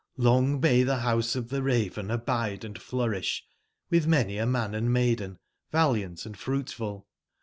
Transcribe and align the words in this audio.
Long 0.17 0.59
may 0.59 0.83
tbe 0.83 0.87
Rouse 1.03 1.35
of 1.35 1.49
tbe 1.49 1.63
Raven 1.63 2.09
abide 2.09 2.61
& 2.61 2.61
flourisb, 2.81 3.41
witb 3.91 4.07
many 4.07 4.39
a 4.39 4.47
man 4.47 4.73
and 4.73 4.91
maiden, 4.91 5.37
valiant 5.71 6.25
and 6.25 6.35
fruitful! 6.35 7.07